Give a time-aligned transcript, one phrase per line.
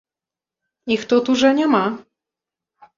[0.97, 1.85] Іх тут ужо няма.